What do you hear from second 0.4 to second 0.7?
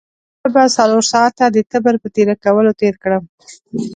زه به